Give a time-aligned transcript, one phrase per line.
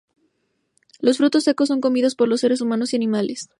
[0.99, 3.49] Los frutos secos son comidos por los seres humanos y animales.